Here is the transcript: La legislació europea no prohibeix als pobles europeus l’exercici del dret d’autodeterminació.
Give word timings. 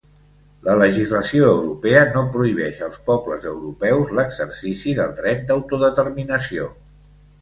La 0.67 0.73
legislació 0.77 1.49
europea 1.57 1.99
no 2.15 2.23
prohibeix 2.37 2.79
als 2.87 2.97
pobles 3.09 3.45
europeus 3.51 4.15
l’exercici 4.21 4.95
del 5.01 5.13
dret 5.21 5.45
d’autodeterminació. 5.53 6.67